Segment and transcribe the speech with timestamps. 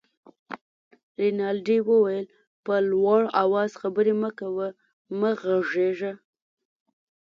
[1.21, 2.25] رینالډي وویل:
[2.65, 4.67] په لوړ آواز خبرې مه کوه،
[5.19, 6.13] مه غږېږه.